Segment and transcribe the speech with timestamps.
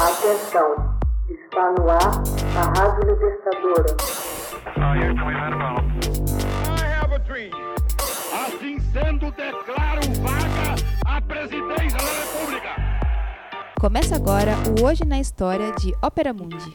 [0.00, 0.96] Atenção,
[1.28, 2.22] está no ar
[2.56, 3.96] a Rádio Libertadora.
[8.32, 12.76] Assim sendo, declaro vaga a presidência da República.
[13.80, 16.72] Começa agora o Hoje na História de Ópera Mundi.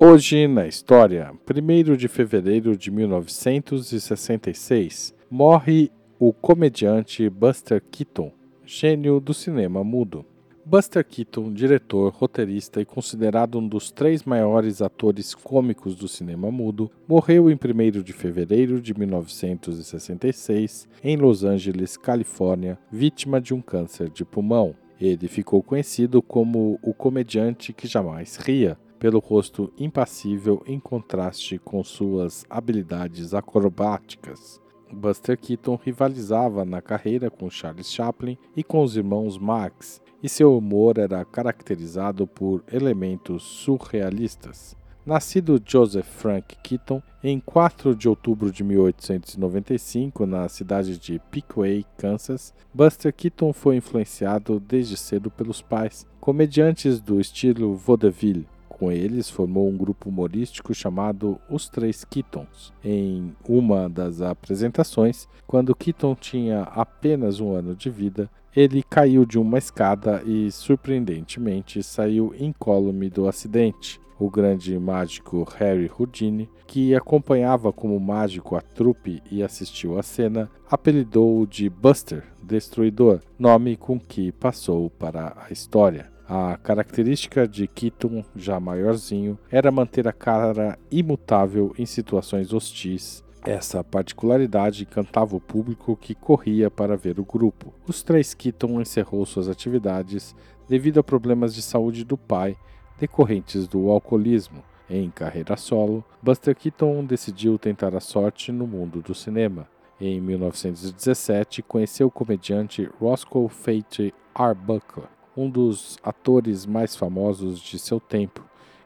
[0.00, 8.32] Hoje na história, 1 de fevereiro de 1966, morre o comediante Buster Keaton,
[8.64, 10.31] gênio do cinema mudo.
[10.64, 16.88] Buster Keaton, diretor, roteirista e considerado um dos três maiores atores cômicos do cinema mudo,
[17.06, 24.08] morreu em 1 de fevereiro de 1966 em Los Angeles, Califórnia, vítima de um câncer
[24.08, 24.74] de pulmão.
[25.00, 31.82] Ele ficou conhecido como o comediante que jamais ria, pelo rosto impassível em contraste com
[31.82, 34.62] suas habilidades acrobáticas.
[34.92, 40.56] Buster Keaton rivalizava na carreira com Charles Chaplin e com os irmãos Marx, e seu
[40.56, 44.76] humor era caracterizado por elementos surrealistas.
[45.04, 52.54] Nascido Joseph Frank Keaton em 4 de outubro de 1895 na cidade de Pequay, Kansas,
[52.72, 58.46] Buster Keaton foi influenciado desde cedo pelos pais, comediantes do estilo vaudeville,
[58.82, 62.72] com eles, formou um grupo humorístico chamado Os Três Keatons.
[62.84, 69.38] Em uma das apresentações, quando Keaton tinha apenas um ano de vida, ele caiu de
[69.38, 74.00] uma escada e, surpreendentemente, saiu incólume do acidente.
[74.18, 80.50] O grande mágico Harry Houdini, que acompanhava como mágico a trupe e assistiu à cena,
[80.68, 86.10] apelidou-o de Buster, Destruidor, nome com que passou para a história.
[86.34, 93.22] A característica de Keaton, já maiorzinho, era manter a cara imutável em situações hostis.
[93.44, 97.74] Essa particularidade encantava o público que corria para ver o grupo.
[97.86, 100.34] Os três Keaton encerrou suas atividades
[100.66, 102.56] devido a problemas de saúde do pai
[102.98, 104.64] decorrentes do alcoolismo.
[104.88, 109.68] Em carreira solo, Buster Keaton decidiu tentar a sorte no mundo do cinema.
[110.00, 115.04] Em 1917, conheceu o comediante Roscoe Fate Arbuckle,
[115.36, 118.44] um dos atores mais famosos de seu tempo,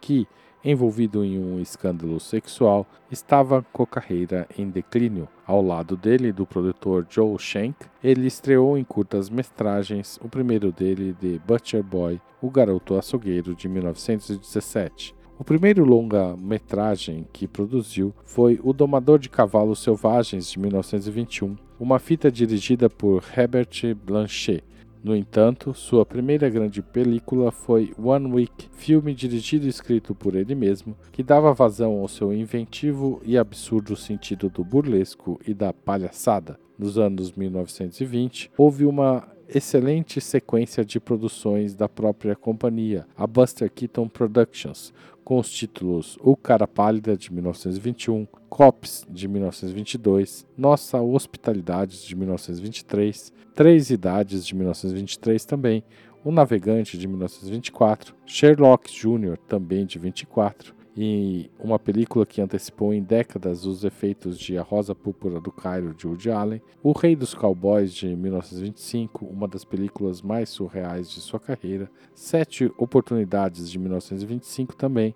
[0.00, 0.26] que,
[0.64, 5.28] envolvido em um escândalo sexual, estava com a carreira em declínio.
[5.46, 11.16] Ao lado dele, do produtor Joe Shank, ele estreou em curtas metragens, o primeiro dele
[11.20, 15.18] de Butcher Boy, o garoto açougueiro de 1917.
[15.38, 22.28] O primeiro longa-metragem que produziu foi O Domador de Cavalos Selvagens de 1921, uma fita
[22.28, 24.64] dirigida por Herbert Blanchet,
[25.08, 30.54] no entanto, sua primeira grande película foi One Week, filme dirigido e escrito por ele
[30.54, 36.60] mesmo, que dava vazão ao seu inventivo e absurdo sentido do burlesco e da palhaçada.
[36.78, 44.08] Nos anos 1920, houve uma excelente sequência de produções da própria companhia, a Buster Keaton
[44.08, 44.92] Productions,
[45.28, 53.30] com os títulos O Cara Pálida de 1921, Cops de 1922, Nossa Hospitalidade de 1923,
[53.54, 55.84] Três Idades de 1923 também,
[56.24, 59.36] O Navegante de 1924, Sherlock Jr.
[59.46, 64.96] também de 24, e uma película que antecipou em décadas os efeitos de A Rosa
[64.96, 70.20] Púrpura do Cairo de Woody Allen, O Rei dos Cowboys de 1925, uma das películas
[70.20, 75.14] mais surreais de sua carreira, Sete Oportunidades de 1925 também,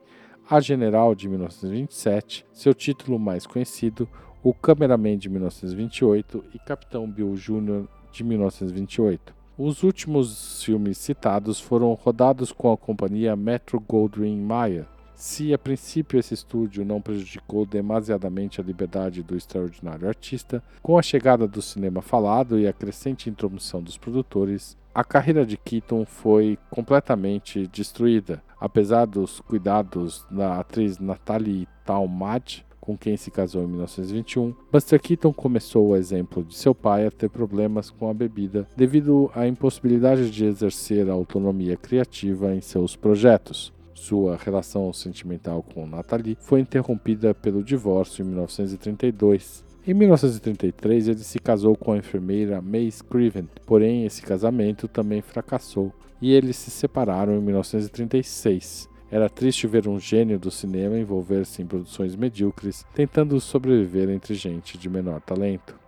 [0.49, 4.09] A General de 1927, seu título mais conhecido,
[4.41, 7.89] O Cameraman de 1928 e Capitão Bill Jr.
[8.13, 9.35] de 1928.
[9.59, 16.19] Os últimos filmes citados foram rodados com a companhia Metro Goldwyn Mayer, se a princípio
[16.19, 22.03] esse estúdio não prejudicou demasiadamente a liberdade do extraordinário artista, com a chegada do cinema
[22.03, 28.43] falado e a crescente intromissão dos produtores, a carreira de Keaton foi completamente destruída.
[28.61, 35.33] Apesar dos cuidados da atriz Natalie Talmadge, com quem se casou em 1921, Buster Keaton
[35.33, 40.31] começou o exemplo de seu pai a ter problemas com a bebida devido à impossibilidade
[40.31, 43.73] de exercer a autonomia criativa em seus projetos.
[43.95, 49.65] Sua relação sentimental com Natalie foi interrompida pelo divórcio em 1932.
[49.85, 55.93] Em 1933, ele se casou com a enfermeira May Scriven, porém esse casamento também fracassou
[56.21, 58.89] e eles se separaram em 1936.
[59.11, 64.79] Era triste ver um gênio do cinema envolver-se em produções medíocres, tentando sobreviver entre gente
[64.79, 65.82] de menor talento.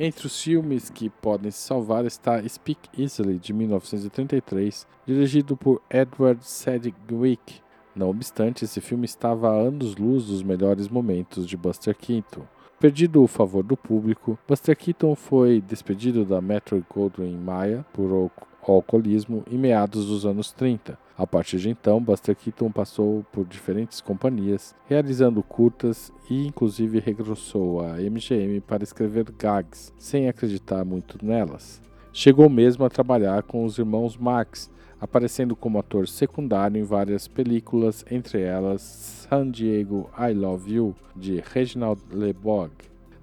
[0.00, 6.38] Entre os filmes que podem se salvar está Speak Easily, de 1933, dirigido por Edward
[6.46, 7.60] Sedgwick.
[7.96, 12.42] Não obstante, esse filme estava a anos-luz dos melhores momentos de Buster Keaton.
[12.78, 18.30] Perdido o favor do público, Buster Keaton foi despedido da Metro Goldwyn Mayer por
[18.62, 20.96] alcoolismo em meados dos anos 30.
[21.18, 27.80] A partir de então, Buster Keaton passou por diferentes companhias, realizando curtas e inclusive regressou
[27.80, 31.82] à MGM para escrever gags, sem acreditar muito nelas.
[32.12, 34.70] Chegou mesmo a trabalhar com os irmãos Marx,
[35.00, 38.80] aparecendo como ator secundário em várias películas, entre elas
[39.28, 42.70] San Diego I Love You, de Reginald LeBog.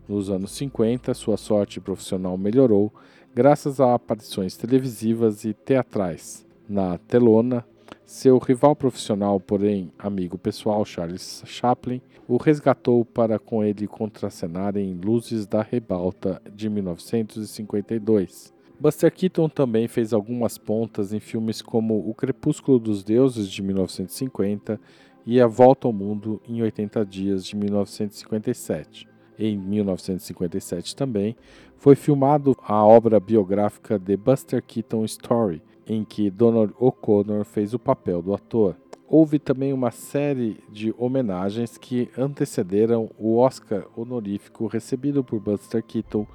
[0.06, 2.94] Nos anos 50, sua sorte profissional melhorou
[3.34, 6.46] graças a aparições televisivas e teatrais.
[6.68, 7.66] Na telona,
[8.06, 14.94] seu rival profissional, porém amigo pessoal, Charles Chaplin, o resgatou para com ele contracenar em
[14.94, 18.54] Luzes da Rebalta de 1952.
[18.80, 24.80] Buster Keaton também fez algumas pontas em filmes como O Crepúsculo dos Deuses de 1950
[25.26, 29.15] e A Volta ao Mundo em 80 Dias de 1957.
[29.38, 31.36] Em 1957 também
[31.78, 37.80] foi filmado a obra biográfica The Buster Keaton Story, em que Donald O'Connor fez o
[37.80, 38.76] papel do ator.
[39.08, 46.26] Houve também uma série de homenagens que antecederam o Oscar honorífico recebido por Buster Keaton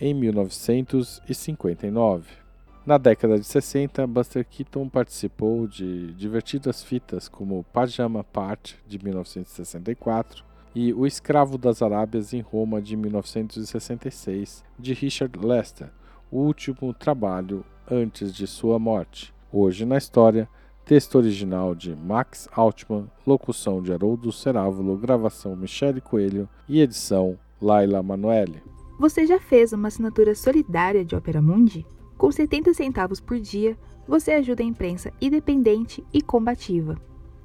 [0.00, 2.42] em 1959.
[2.84, 10.50] Na década de 60, Buster Keaton participou de divertidas fitas como Pajama Party de 1964
[10.74, 15.90] e O Escravo das Arábias em Roma de 1966 de Richard Lester,
[16.30, 19.34] o último trabalho antes de sua morte.
[19.52, 20.48] Hoje na história,
[20.84, 28.02] texto original de Max Altman, locução de Haroldo Cerávulo, gravação Michele Coelho e edição Laila
[28.02, 28.62] Manoeli.
[28.98, 31.84] Você já fez uma assinatura solidária de Opera Mundi?
[32.16, 33.76] Com 70 centavos por dia,
[34.06, 36.96] você ajuda a imprensa independente e combativa.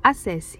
[0.03, 0.59] Acesse